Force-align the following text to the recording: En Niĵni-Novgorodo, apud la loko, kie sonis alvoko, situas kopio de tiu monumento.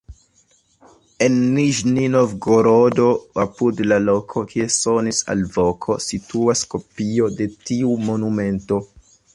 En 1.25 1.35
Niĵni-Novgorodo, 1.57 3.05
apud 3.45 3.83
la 3.91 3.99
loko, 4.07 4.45
kie 4.55 4.67
sonis 4.77 5.23
alvoko, 5.35 6.01
situas 6.09 6.67
kopio 6.75 7.33
de 7.39 7.51
tiu 7.71 7.97
monumento. 8.11 8.87